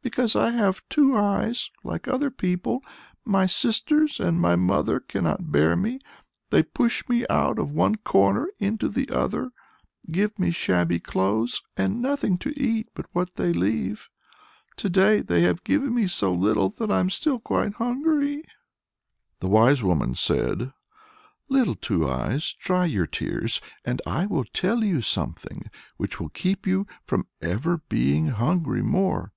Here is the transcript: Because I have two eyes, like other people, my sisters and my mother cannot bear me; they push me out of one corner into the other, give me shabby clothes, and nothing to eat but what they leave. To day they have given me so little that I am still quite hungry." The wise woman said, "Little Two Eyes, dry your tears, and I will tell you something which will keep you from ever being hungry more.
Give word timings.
Because 0.00 0.34
I 0.36 0.50
have 0.52 0.82
two 0.88 1.16
eyes, 1.16 1.70
like 1.84 2.06
other 2.06 2.30
people, 2.30 2.82
my 3.24 3.46
sisters 3.46 4.20
and 4.20 4.38
my 4.40 4.56
mother 4.56 5.00
cannot 5.00 5.50
bear 5.50 5.74
me; 5.76 6.00
they 6.50 6.62
push 6.62 7.08
me 7.08 7.24
out 7.28 7.58
of 7.58 7.72
one 7.72 7.96
corner 7.96 8.48
into 8.58 8.88
the 8.88 9.08
other, 9.10 9.50
give 10.10 10.36
me 10.38 10.50
shabby 10.50 11.00
clothes, 11.00 11.62
and 11.76 12.00
nothing 12.02 12.36
to 12.38 12.50
eat 12.60 12.88
but 12.94 13.06
what 13.12 13.34
they 13.34 13.52
leave. 13.52 14.08
To 14.78 14.88
day 14.88 15.20
they 15.20 15.42
have 15.42 15.64
given 15.64 15.94
me 15.94 16.06
so 16.06 16.32
little 16.32 16.68
that 16.70 16.90
I 16.90 17.00
am 17.00 17.10
still 17.10 17.38
quite 17.40 17.74
hungry." 17.74 18.42
The 19.40 19.48
wise 19.48 19.82
woman 19.82 20.14
said, 20.14 20.72
"Little 21.48 21.76
Two 21.76 22.08
Eyes, 22.08 22.52
dry 22.52 22.86
your 22.86 23.06
tears, 23.06 23.60
and 23.84 24.00
I 24.06 24.26
will 24.26 24.44
tell 24.44 24.84
you 24.84 25.00
something 25.00 25.68
which 25.96 26.20
will 26.20 26.28
keep 26.30 26.66
you 26.68 26.86
from 27.04 27.26
ever 27.40 27.78
being 27.88 28.28
hungry 28.28 28.82
more. 28.82 29.32